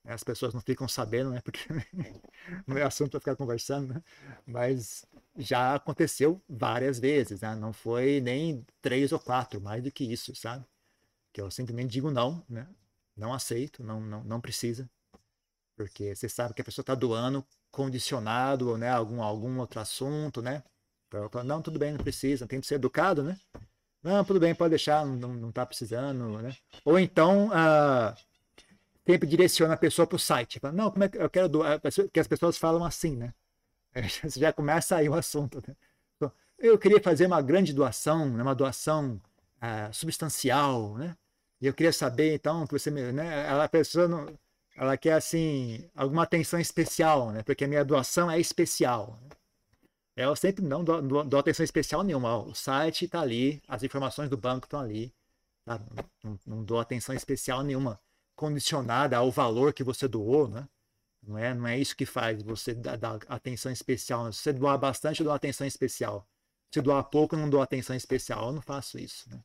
[0.03, 0.13] né?
[0.13, 1.41] as pessoas não ficam sabendo, né?
[1.41, 1.61] Porque
[2.67, 4.03] não é assunto para ficar conversando, né?
[4.45, 5.05] Mas
[5.37, 7.55] já aconteceu várias vezes, né?
[7.55, 10.65] Não foi nem três ou quatro, mais do que isso, sabe?
[11.33, 12.67] Que eu simplesmente digo não, né?
[13.15, 14.89] Não aceito, não, não, não precisa.
[15.75, 20.63] Porque você sabe que a pessoa está doando condicionado, né, algum, algum outro assunto, né?
[21.07, 23.37] Então, falo, não, tudo bem, não precisa, tem que ser educado, né?
[24.01, 26.55] Não, tudo bem, pode deixar, não, não tá precisando, né?
[26.85, 28.15] Ou então, uh,
[29.05, 30.59] sempre direciona a pessoa para o site.
[30.59, 31.81] Fala, não, como é que eu quero doar?
[32.13, 33.33] Que as pessoas falam assim, né?
[34.23, 35.63] Você já começa aí o assunto.
[35.67, 35.75] Né?
[36.15, 38.43] Então, eu queria fazer uma grande doação, né?
[38.43, 39.21] uma doação
[39.57, 41.15] uh, substancial, né?
[41.61, 43.49] E eu queria saber, então, que você, né?
[43.49, 44.37] A pessoa não,
[44.75, 47.43] ela quer assim alguma atenção especial, né?
[47.43, 49.17] Porque a minha doação é especial.
[49.23, 49.29] Né?
[50.17, 52.37] Eu sempre não dou, dou, dou, atenção especial nenhuma.
[52.37, 55.13] O site está ali, as informações do banco estão ali.
[55.65, 55.79] Tá?
[56.23, 57.99] Não, não, dou atenção especial nenhuma,
[58.35, 60.67] condicionada ao valor que você doou, né?
[61.27, 64.31] Não é, não é isso que faz você dar, dar atenção especial.
[64.31, 66.27] Se você doar bastante, eu dou atenção especial.
[66.71, 68.47] Se doar pouco, eu não dou atenção especial.
[68.47, 69.29] Eu não faço isso.
[69.29, 69.39] Né?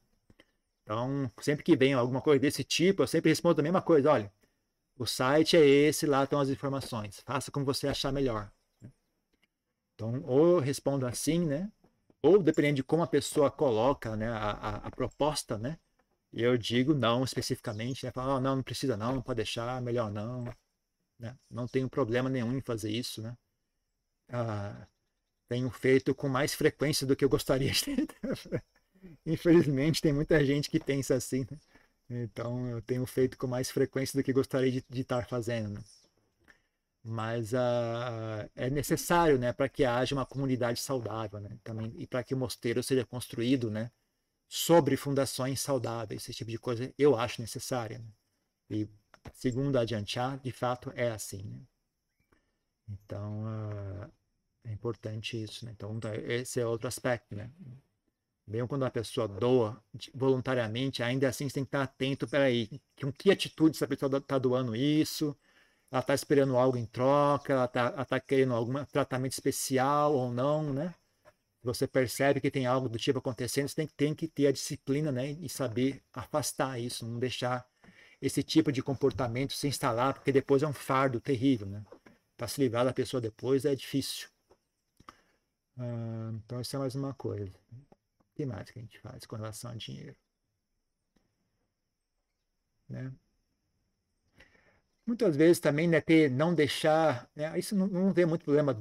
[0.83, 4.11] Então, sempre que vem alguma coisa desse tipo, eu sempre respondo a mesma coisa.
[4.11, 4.33] Olha,
[4.99, 7.21] o site é esse, lá estão as informações.
[7.21, 8.51] Faça como você achar melhor.
[8.83, 8.91] Né?
[9.95, 11.71] Então, ou eu respondo assim, né?
[12.23, 15.79] Ou dependendo de como a pessoa coloca né, a, a, a proposta, né?
[16.33, 18.13] Eu digo não especificamente, né?
[18.13, 20.45] Falo, oh, não, não precisa não, não pode deixar, melhor não.
[21.21, 21.37] Né?
[21.51, 23.37] Não tenho problema nenhum em fazer isso, né?
[24.31, 24.87] Ah,
[25.49, 28.09] tenho feito com mais frequência do que eu gostaria de ter.
[29.27, 31.59] Infelizmente, tem muita gente que pensa assim, né?
[32.09, 35.75] Então eu tenho feito com mais frequência do que gostaria de, de estar fazendo.
[35.75, 35.85] Né?
[37.03, 41.59] Mas uh, é necessário né, para que haja uma comunidade saudável né?
[41.65, 43.91] Também, e para que o mosteiro seja construído né,
[44.49, 46.23] sobre fundações saudáveis.
[46.23, 47.99] Esse tipo de coisa eu acho necessária.
[47.99, 48.07] Né?
[48.71, 48.89] E
[49.33, 51.43] segundo a Janchá, de fato é assim.
[51.43, 51.61] Né?
[52.89, 54.11] Então uh,
[54.65, 55.65] é importante isso.
[55.65, 55.73] Né?
[55.73, 57.35] Então esse é outro aspecto.
[57.35, 57.51] Né?
[58.47, 59.83] Mesmo quando a pessoa doa
[60.15, 62.69] voluntariamente, ainda assim você tem que estar atento, peraí,
[63.01, 65.37] com que atitude essa pessoa está doando isso?
[65.91, 67.53] Ela está esperando algo em troca?
[67.53, 70.95] Ela está tá querendo algum tratamento especial ou não, né?
[71.63, 75.13] Você percebe que tem algo do tipo acontecendo, você tem, tem que ter a disciplina,
[75.13, 75.33] né?
[75.33, 77.67] E saber afastar isso, não deixar
[78.21, 81.85] esse tipo de comportamento se instalar, porque depois é um fardo terrível, né?
[82.37, 84.29] Para se livrar da pessoa depois é difícil.
[85.79, 87.53] Ah, então, isso é mais uma coisa
[88.35, 90.17] que mais que a gente faz com relação a dinheiro?
[92.89, 93.13] Né?
[95.11, 98.79] muitas vezes também né, ter, não deixar, né, isso não, não tem muito problema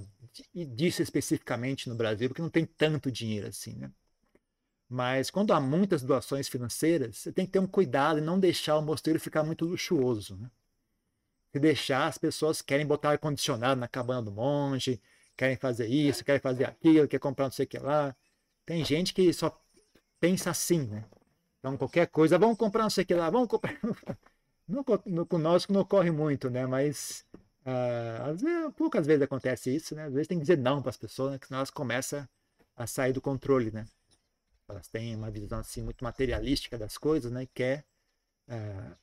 [0.54, 3.92] disso especificamente no Brasil, porque não tem tanto dinheiro assim, né?
[4.90, 8.76] Mas quando há muitas doações financeiras, você tem que ter um cuidado e não deixar
[8.78, 10.50] o mosteiro ficar muito luxuoso, né?
[11.52, 15.00] Se deixar, as pessoas querem botar ar-condicionado na cabana do monge,
[15.38, 18.16] querem fazer isso, querem fazer aquilo, quer comprar não sei o que lá.
[18.66, 19.56] Tem gente que só
[20.20, 21.06] pensa assim, né?
[21.60, 23.78] Então, qualquer coisa, vamos comprar não sei o que lá, vamos comprar.
[24.68, 26.68] No, no, conosco não ocorre muito, né?
[26.68, 27.26] Mas
[27.66, 30.04] uh, às vezes, poucas vezes acontece isso, né?
[30.04, 31.40] Às vezes tem que dizer não para as pessoas, né?
[31.40, 32.30] Que senão elas começam
[32.76, 33.88] a sair do controle, né?
[34.70, 37.44] Elas têm uma visão assim muito materialística das coisas, né?
[37.44, 37.84] E quer
[38.48, 38.96] uh,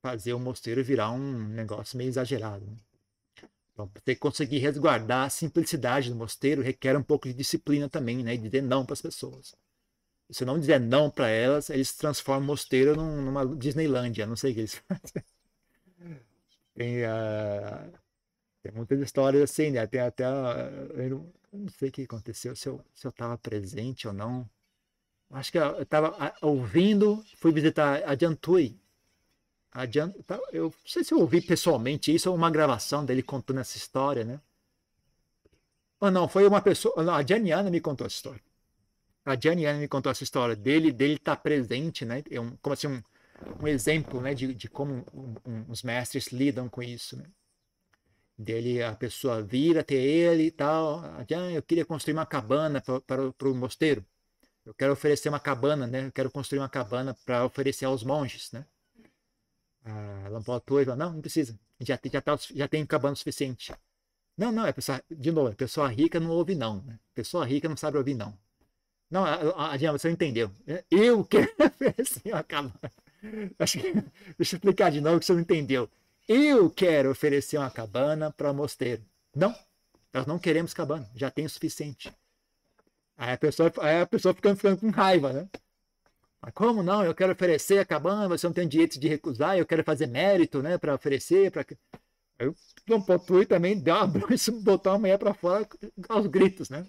[0.00, 2.64] fazer o mosteiro virar um negócio meio exagerado.
[2.64, 2.76] Né?
[3.72, 8.22] Então, ter que conseguir resguardar a simplicidade do mosteiro requer um pouco de disciplina também,
[8.22, 8.34] né?
[8.34, 9.54] E dizer não para as pessoas.
[10.30, 14.54] Se não dizer não para elas, eles transformam o mosteiro numa Disneylândia, não sei o
[14.54, 15.24] que eles fazem.
[16.74, 17.92] Tem, uh,
[18.62, 19.86] tem muitas histórias assim, né?
[19.86, 20.28] Tem até.
[20.28, 24.48] Uh, eu não sei o que aconteceu, se eu estava presente ou não.
[25.30, 28.78] Acho que eu estava ouvindo, fui visitar a Jantui.
[29.72, 30.12] A Jan,
[30.52, 34.24] eu não sei se eu ouvi pessoalmente isso ou uma gravação dele contando essa história,
[34.24, 34.40] né?
[36.00, 37.04] Ou não, foi uma pessoa.
[37.04, 38.42] Não, a Janiana me contou essa história
[39.24, 42.22] a Janiane me contou essa história dele, dele estar tá presente, né?
[42.30, 43.02] É um, como assim, um,
[43.62, 44.34] um exemplo, né?
[44.34, 47.24] De, de como um, os mestres lidam com isso, né?
[48.36, 51.00] Dele, a pessoa vira até ele e tal.
[51.00, 54.04] Ah, eu queria construir uma cabana para o mosteiro.
[54.64, 56.06] Eu quero oferecer uma cabana, né?
[56.06, 58.64] Eu quero construir uma cabana para oferecer aos monges, né?
[59.84, 61.58] A Lampotua falou, não, não precisa.
[61.80, 63.72] Já, já, tá, já tem cabana suficiente.
[64.36, 66.82] Não, não, é pessoa, de novo, pessoa rica não ouve não.
[66.82, 66.98] Né?
[67.14, 68.36] Pessoa rica não sabe ouvir não.
[69.10, 70.50] Não, a, a, você não entendeu.
[70.90, 72.92] Eu quero oferecer uma cabana.
[73.58, 75.90] Acho que, deixa eu explicar de novo que você não entendeu.
[76.28, 79.02] Eu quero oferecer uma cabana para o mosteiro.
[79.34, 79.54] Não,
[80.12, 82.12] nós não queremos cabana, já tem o suficiente.
[83.20, 85.46] Aí a pessoa, aí a pessoa fica ficando com raiva, né?
[86.40, 87.04] Mas como não?
[87.04, 90.62] Eu quero oferecer a cabana, você não tem direito de recusar, eu quero fazer mérito,
[90.62, 91.66] né, para oferecer, para
[92.38, 92.56] Eu
[92.88, 94.06] não Potui também deu uma
[94.64, 95.68] botou a mulher para fora
[96.08, 96.86] aos gritos, né?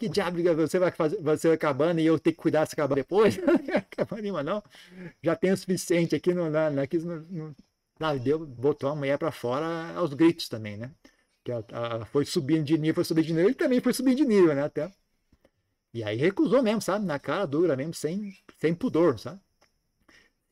[0.00, 3.38] Que diabo você vai fazer, você vai e eu tenho que cuidar dessa cabana depois?
[3.96, 4.60] cabana nenhuma, não.
[5.22, 7.56] Já tem o suficiente aqui no, na, aqui no, no,
[8.00, 10.90] não, deu, botou a mulher para fora aos gritos também, né?
[11.44, 14.16] Que ela, ela, foi subindo de nível, foi subindo de nível, ele também foi subindo
[14.16, 14.64] de nível, né?
[14.64, 14.90] Até.
[15.96, 17.06] E aí recusou mesmo, sabe?
[17.06, 19.40] Na cara dura mesmo, sem, sem pudor, sabe?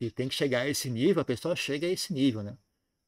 [0.01, 2.57] E tem que chegar a esse nível, a pessoa chega a esse nível, né?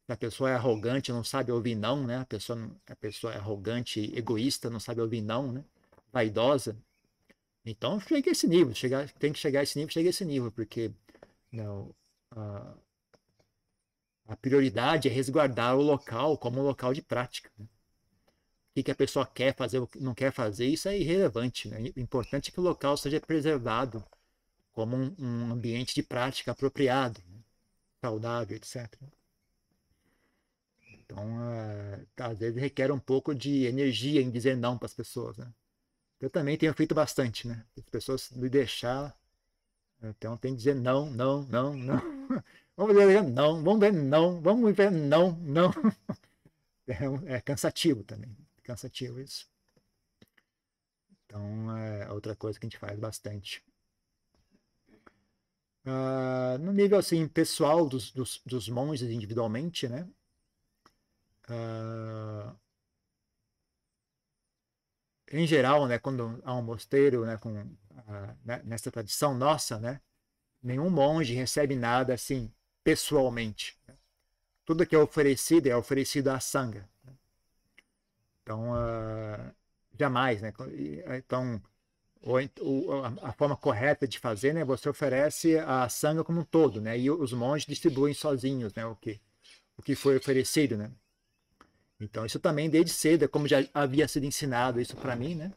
[0.08, 2.17] A pessoa é arrogante, não sabe ouvir não, né?
[2.19, 5.65] A pessoa, a pessoa é arrogante, egoísta, não sabe ouvir não, né?
[6.13, 6.78] vaidosa.
[7.65, 10.23] Então chega a esse nível, chegar, tem que chegar a esse nível, chega a esse
[10.23, 10.91] nível, porque
[11.52, 11.91] não,
[12.36, 12.78] a,
[14.28, 17.50] a prioridade é resguardar o local como um local de prática.
[17.58, 17.65] Né?
[18.78, 21.68] O que, a pessoa quer fazer, ou não quer fazer, isso é irrelevante.
[21.68, 21.92] Né?
[21.96, 24.04] O importante é que o local seja preservado
[24.72, 27.40] como um, um ambiente de prática apropriado, né?
[28.00, 28.88] saudável, etc.
[30.94, 35.38] Então, uh, às vezes requer um pouco de energia em dizer não para as pessoas,
[35.38, 35.52] né?
[36.20, 37.66] Eu também tenho feito bastante, né?
[37.78, 39.16] As pessoas me deixar.
[40.04, 41.98] Então tem que dizer não, não, não, não.
[42.78, 45.72] Vamos ver não, vamos ver não, vamos ver não, não.
[46.90, 48.34] É, é cansativo também.
[48.67, 49.49] Cansativo isso.
[51.25, 53.63] Então é outra coisa que a gente faz bastante.
[55.86, 60.06] Uh, no nível assim pessoal dos, dos, dos monges individualmente, né?
[61.49, 62.53] Uh,
[65.32, 67.51] em geral, né, quando há um mosteiro, né, com,
[68.43, 70.01] né, nessa tradição nossa, né,
[70.62, 72.53] nenhum monge recebe nada assim
[72.84, 73.77] pessoalmente.
[74.65, 76.89] Tudo que é oferecido é oferecido à sanga.
[78.48, 79.54] Então, uh,
[80.00, 80.54] jamais, né?
[81.18, 81.62] Então,
[82.22, 82.38] o,
[83.22, 87.12] a, forma correta de fazer, né, você oferece a sanga como um todo, né, e
[87.12, 89.20] os monges distribuem sozinhos, né, o que
[89.78, 90.90] o que foi oferecido, né.
[92.00, 95.52] Então, isso também desde cedo, como já havia sido ensinado isso para mim, né?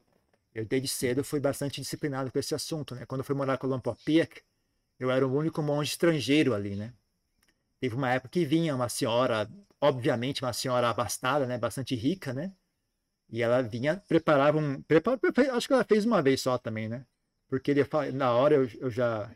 [0.54, 3.06] Eu desde cedo fui bastante disciplinado com esse assunto, né?
[3.06, 4.42] Quando eu fui morar com o Lampopiak,
[4.98, 6.92] eu era o único monge estrangeiro ali, né?
[7.78, 9.48] Teve uma época que vinha uma senhora,
[9.80, 11.56] obviamente uma senhora abastada, né?
[11.58, 12.52] Bastante rica, né?
[13.30, 14.82] E ela vinha, preparava um...
[14.82, 15.18] Prepara,
[15.54, 17.06] acho que ela fez uma vez só também, né?
[17.48, 19.30] Porque ele, na hora eu, eu já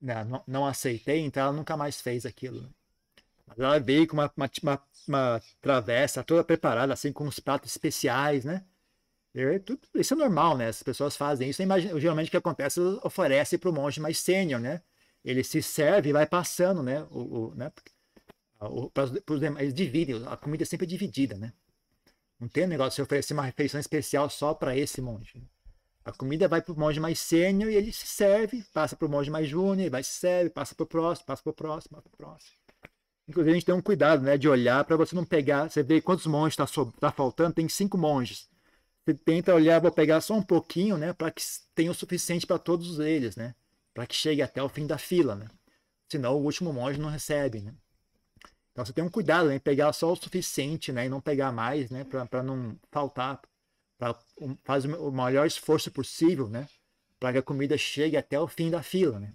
[0.00, 2.70] né, não, não aceitei, então ela nunca mais fez aquilo.
[3.46, 7.70] Mas ela veio com uma, uma, uma, uma, travessa toda preparada, assim, com os pratos
[7.70, 8.64] especiais, né?
[9.34, 10.68] E, tudo, isso é normal, né?
[10.68, 11.62] As pessoas fazem isso.
[11.62, 14.82] Imagina, geralmente o que acontece, oferece para o monge mais sênior, né?
[15.24, 17.02] Ele se serve e vai passando, né?
[17.10, 17.72] O, o né?
[19.58, 21.52] Eles dividem, a comida é sempre dividida, né?
[22.38, 25.42] Não tem um negócio de oferecer uma refeição especial só para esse monge.
[26.04, 29.10] A comida vai para o monge mais sênior e ele se serve, passa para o
[29.10, 32.08] monge mais júnior, vai se serve, passa para o próximo, passa para o próximo, passa
[32.08, 32.56] para o próximo.
[33.26, 35.70] Inclusive, a gente tem um cuidado né, de olhar para você não pegar.
[35.70, 38.50] Você vê quantos monges está tá faltando, tem cinco monges.
[39.04, 41.42] Você tenta olhar, vou pegar só um pouquinho, né, para que
[41.74, 43.54] tenha o suficiente para todos eles, né,
[43.94, 45.46] para que chegue até o fim da fila, né.
[46.10, 47.74] Senão o último monge não recebe, né.
[48.74, 51.52] Então você tem um cuidado em né, pegar só o suficiente, né, e não pegar
[51.52, 53.40] mais, né, para não faltar,
[53.96, 54.18] para
[54.64, 56.68] fazer o maior esforço possível, né,
[57.20, 59.32] para que a comida chegue até o fim da fila, né.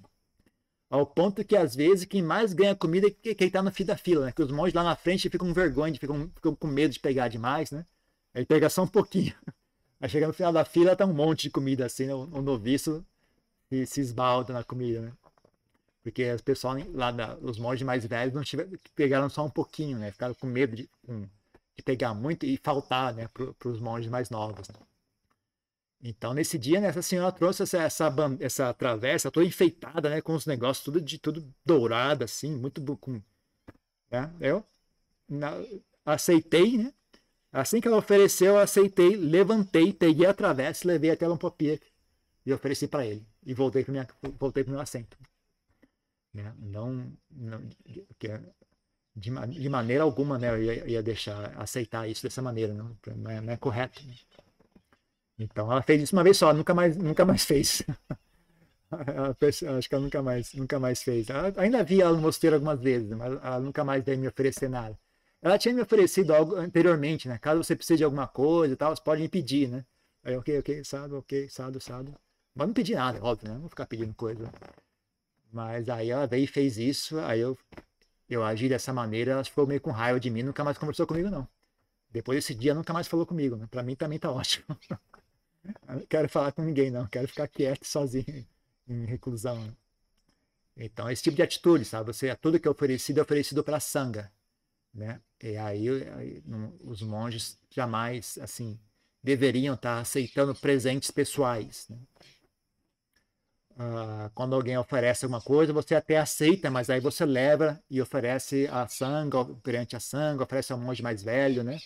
[0.89, 3.95] Ao ponto que, às vezes, quem mais ganha comida é quem está no fim da
[3.95, 4.31] fila, né?
[4.31, 7.27] Que os monges lá na frente ficam com vergonha, ficam, ficam com medo de pegar
[7.27, 7.85] demais, né?
[8.33, 9.35] Aí pega só um pouquinho.
[10.01, 12.13] Aí chega no final da fila, tá um monte de comida assim, né?
[12.15, 13.05] o noviço
[13.69, 15.11] se, se esbalda na comida, né?
[16.03, 19.97] Porque as pessoas lá, da, os monges mais velhos, não tiveram, pegaram só um pouquinho,
[19.97, 20.11] né?
[20.11, 20.89] Ficaram com medo de,
[21.75, 23.27] de pegar muito e faltar, né?
[23.27, 24.75] Para os monges mais novos, né?
[26.01, 30.33] Então, nesse dia, né, essa senhora trouxe essa, essa, essa travessa toda enfeitada, né, com
[30.33, 33.21] os negócios tudo de tudo dourado, assim, muito com,
[34.09, 34.33] né?
[34.39, 34.63] Eu
[35.27, 35.51] na,
[36.05, 36.93] aceitei, né?
[37.51, 41.79] Assim que ela ofereceu, eu aceitei, levantei, peguei a travessa, levei até Lampopia
[42.45, 45.17] e ofereci para ele e voltei para para meu assento.
[46.33, 46.53] Né?
[46.59, 47.61] Não, não
[49.15, 53.31] de, de, maneira alguma, né, eu ia, ia, deixar aceitar isso dessa maneira, não, não,
[53.31, 54.01] é, não é correto.
[55.37, 57.83] Então ela fez isso uma vez só, nunca mais, nunca mais fez.
[59.77, 61.29] acho que ela nunca mais, nunca mais fez.
[61.29, 64.69] Ela, ainda vi ela no mosteiro algumas vezes, mas ela nunca mais veio me oferecer
[64.69, 64.97] nada.
[65.41, 67.37] Ela tinha me oferecido algo anteriormente, né?
[67.37, 69.85] Caso você precise de alguma coisa tal, você pode me pedir, né?
[70.23, 72.13] Aí, ok, ok, sado, ok, sado, sado.
[72.53, 73.53] Mas não pedi nada, óbvio, né?
[73.53, 74.51] Não vou ficar pedindo coisa.
[75.51, 77.57] Mas aí ela veio e fez isso, aí eu,
[78.29, 81.29] eu agi dessa maneira, ela ficou meio com raiva de mim, nunca mais conversou comigo,
[81.29, 81.47] não.
[82.11, 83.67] Depois desse dia, nunca mais falou comigo, né?
[83.69, 84.65] Pra mim também tá ótimo.
[85.87, 87.07] não quero falar com ninguém, não.
[87.07, 88.45] Quero ficar quieto, sozinho,
[88.87, 89.75] em reclusão.
[90.75, 92.07] Então, esse tipo de atitude, sabe?
[92.13, 94.31] Você, tudo que é oferecido é oferecido para sanga,
[94.93, 95.21] né?
[95.41, 98.79] E aí, aí não, os monges jamais, assim,
[99.21, 101.97] deveriam estar aceitando presentes pessoais, né?
[103.71, 108.67] Uh, quando alguém oferece alguma coisa, você até aceita, mas aí você leva e oferece
[108.67, 111.79] a sanga perante a sanga, oferece ao monge mais velho, né?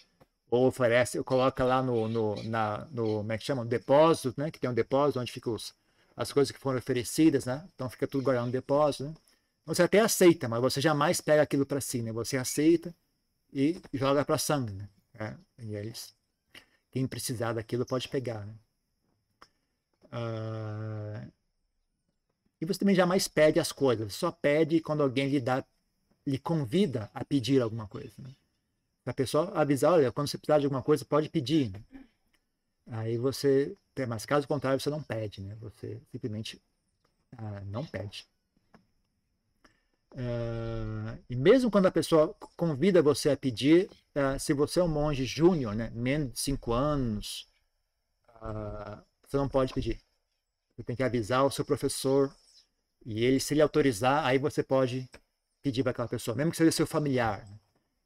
[0.54, 3.66] ou oferece, coloca lá no, no, na, no como é que chama?
[3.66, 4.52] depósito, né?
[4.52, 5.58] Que tem um depósito onde ficam
[6.16, 7.68] as coisas que foram oferecidas, né?
[7.74, 9.16] Então fica tudo guardado no depósito, né?
[9.66, 12.12] Você até aceita, mas você jamais pega aquilo para si, né?
[12.12, 12.94] Você aceita
[13.52, 14.88] e joga para sangue, né?
[15.16, 16.14] É, e eles,
[16.92, 18.54] quem precisar daquilo pode pegar, né?
[20.14, 21.32] Uh,
[22.64, 25.64] e você também jamais pede as coisas, só pede quando alguém lhe dá,
[26.26, 28.14] lhe convida a pedir alguma coisa.
[28.18, 28.34] Né?
[29.06, 31.70] a pessoa avisar, olha, quando você precisar de alguma coisa, pode pedir.
[31.72, 31.84] Né?
[32.88, 33.76] Aí você,
[34.08, 35.56] mas caso contrário, você não pede, né?
[35.60, 36.62] Você simplesmente
[37.38, 38.26] ah, não pede.
[40.14, 44.88] Uh, e mesmo quando a pessoa convida você a pedir, uh, se você é um
[44.88, 47.50] monge júnior, né, menos de 5 anos,
[48.30, 50.00] uh, você não pode pedir.
[50.76, 52.34] Você tem que avisar o seu professor
[53.06, 55.10] e ele, se ele autorizar, aí você pode
[55.62, 57.40] pedir para aquela pessoa, mesmo que seja seu familiar.
[57.48, 57.60] Né?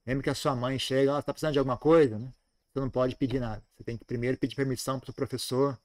[0.06, 2.32] Mesmo que a sua mãe chegue, ela está precisando de alguma coisa, né?
[2.72, 3.62] Você não pode pedir nada.
[3.76, 5.78] Você tem que primeiro pedir permissão para o professor.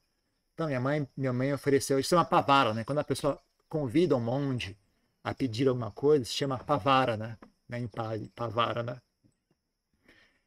[0.53, 1.99] Então, minha mãe, minha mãe ofereceu.
[1.99, 2.83] Isso é uma pavara, né?
[2.83, 4.77] Quando a pessoa convida um monge
[5.23, 7.37] a pedir alguma coisa, se chama pavara, né?
[7.67, 7.79] né?
[7.79, 9.01] Em pali, pavara, né?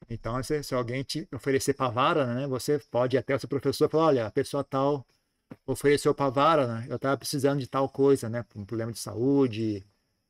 [0.09, 2.47] Então, se, se, alguém te oferecer pavara, né?
[2.47, 5.05] Você pode ir até o seu professor e falar: olha, a pessoa tal
[5.67, 6.87] ofereceu pavara, né?
[6.89, 8.45] Eu estava precisando de tal coisa, né?
[8.55, 9.85] Um problema de saúde,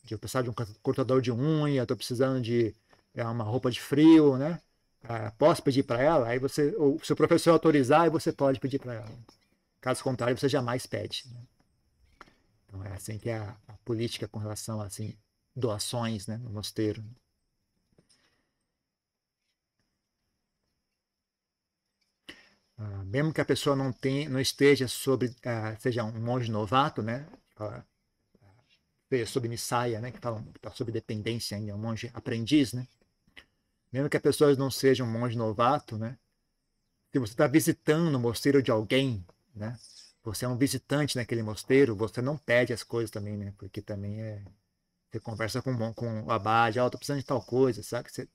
[0.04, 2.74] de eu precisar de um cortador de unha, estou precisando de
[3.14, 4.60] é uma roupa de frio, né?
[5.02, 6.28] Ah, posso pedir para ela?
[6.28, 9.08] Aí você, ou se o professor autorizar, aí você pode pedir para ela.
[9.80, 11.24] Caso contrário, você jamais pede.
[11.32, 11.40] Né?
[12.66, 15.14] Então é assim que é a, a, política com relação a assim,
[15.54, 17.02] doações né, no mosteiro.
[22.78, 27.02] Ah, mesmo que a pessoa não, tenha, não esteja sobre, ah, seja um monge novato,
[27.02, 27.26] né?
[27.58, 27.82] Ah,
[29.26, 30.10] sob missaia, né?
[30.10, 32.86] Que fala tá sob dependência ainda, um monge aprendiz, né?
[33.96, 36.18] mesmo que a pessoa não seja um monge novato, né?
[37.12, 39.24] Se você está visitando o mosteiro de alguém,
[39.54, 39.78] né?
[40.22, 43.54] Você é um visitante naquele mosteiro, você não pede as coisas também, né?
[43.56, 44.42] Porque também é.
[45.10, 48.10] Você conversa com, com o abade, ó, oh, precisando de tal coisa, sabe?
[48.10, 48.28] Você...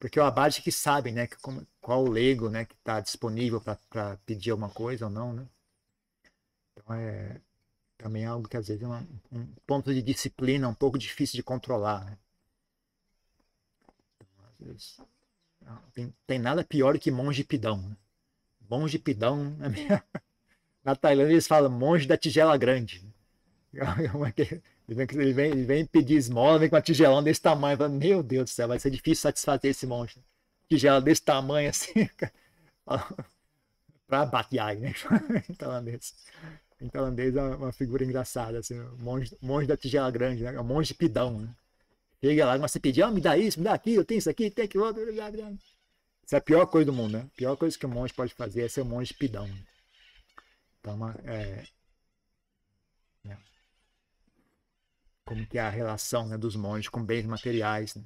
[0.00, 1.26] Porque é o abade que sabe, né?
[1.28, 2.64] Que, como, qual o leigo, né?
[2.64, 5.46] Que está disponível para pedir alguma coisa ou não, né?
[6.72, 7.40] Então é
[7.98, 11.36] também é algo que às vezes é uma, um ponto de disciplina um pouco difícil
[11.36, 12.18] de controlar, né?
[15.92, 17.76] Tem, tem nada pior que monge pidão.
[17.76, 17.96] Né?
[18.68, 19.56] Monge pidão.
[20.82, 23.04] Na Tailândia eles falam monge da tigela grande.
[24.90, 27.78] Ele vem, ele vem, ele vem pedir esmola, vem com uma tigelão desse tamanho.
[27.78, 30.18] Fala, Meu Deus do céu, vai ser difícil satisfazer esse monge.
[30.68, 32.08] Tigela desse tamanho assim.
[34.08, 34.92] pra Batiai, né?
[35.48, 36.14] em tailandês.
[36.80, 40.52] Em tailandês é uma figura engraçada, assim, monge, monge da tigela grande, né?
[40.60, 41.54] Monge pidão, né?
[42.22, 44.64] Chega lá, você pedir, oh, me dá isso, me dá aquilo, tem isso aqui, tem
[44.64, 45.02] aquilo outro.
[45.08, 47.26] Isso é a pior coisa do mundo, né?
[47.32, 49.48] A pior coisa que um monge pode fazer é ser um monge pidão.
[50.80, 51.64] Então, é, é,
[55.30, 57.94] como que é a relação né, dos monges com bens materiais.
[57.94, 58.02] Né?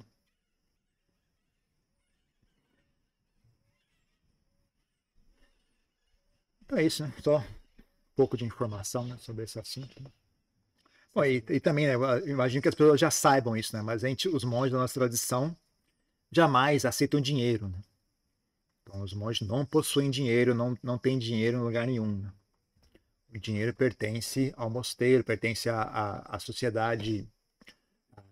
[6.63, 7.11] Então é isso, né?
[7.23, 7.43] Só um
[8.15, 10.03] pouco de informação né, sobre esse assunto.
[10.03, 10.11] Né?
[11.15, 11.93] Bom, e, e, também, né,
[12.27, 13.81] imagino que as pessoas já saibam isso, né?
[13.81, 15.57] Mas a gente, os monges da nossa tradição
[16.31, 17.81] jamais aceitam dinheiro, né?
[18.83, 22.19] Então, os monges não possuem dinheiro, não, não têm dinheiro em lugar nenhum.
[22.19, 22.31] Né?
[23.35, 27.27] O dinheiro pertence ao mosteiro, pertence à, à, à sociedade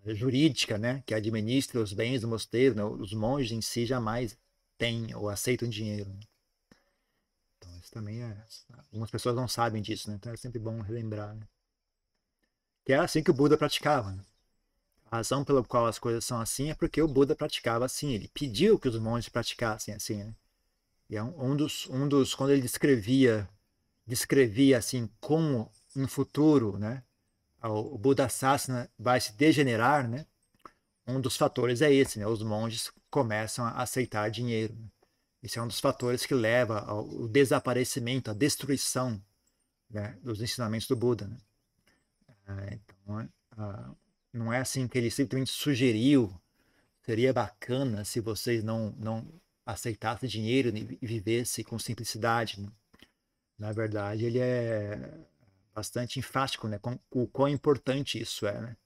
[0.06, 1.02] jurídica, né?
[1.04, 2.74] Que administra os bens do mosteiro.
[2.74, 2.82] Né?
[2.82, 4.34] Os monges em si jamais
[4.78, 6.08] têm ou aceitam dinheiro.
[6.08, 6.20] Né?
[7.58, 8.46] Então, isso também é.
[8.90, 10.16] Algumas pessoas não sabem disso, né?
[10.16, 11.34] Então é sempre bom relembrar.
[11.34, 11.46] Né?
[12.82, 14.10] Que é assim que o Buda praticava.
[14.10, 14.24] Né?
[15.10, 18.14] A razão pela qual as coisas são assim é porque o Buda praticava assim.
[18.14, 20.24] Ele pediu que os monges praticassem assim.
[20.24, 20.34] Né?
[21.10, 22.34] E é um, um, dos, um dos.
[22.34, 23.46] Quando ele descrevia,
[24.06, 27.02] descrevia assim como no futuro, né?
[27.62, 30.26] O Buda Sasana vai se degenerar, né?
[31.06, 32.26] Um dos fatores é esse, né?
[32.26, 34.74] Os monges começam a aceitar dinheiro.
[34.74, 34.88] Né?
[35.42, 39.22] Esse é um dos fatores que leva ao desaparecimento, à destruição
[39.88, 40.18] né?
[40.22, 41.26] dos ensinamentos do Buda.
[41.26, 41.36] Né?
[42.46, 43.94] Ah, então, ah,
[44.32, 46.34] não é assim que ele simplesmente sugeriu.
[47.02, 49.26] Seria bacana se vocês não, não
[49.64, 52.60] aceitassem dinheiro e vivessem com simplicidade.
[52.60, 52.68] Né?
[53.58, 55.26] Na verdade, ele é
[55.74, 56.78] bastante enfático, né?
[56.78, 58.76] Com, o quão importante isso é, né?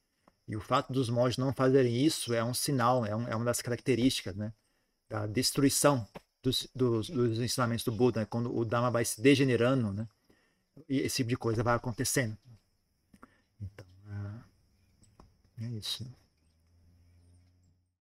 [0.47, 3.45] E o fato dos monges não fazerem isso é um sinal, é, um, é uma
[3.45, 4.53] das características, né?
[5.09, 6.07] Da destruição
[6.43, 8.27] dos, dos, dos ensinamentos do Buda, né?
[8.27, 10.09] quando o Dhamma vai se degenerando, né?
[10.89, 12.37] E esse tipo de coisa vai acontecendo.
[13.61, 13.87] Então,
[15.59, 16.07] é, é isso.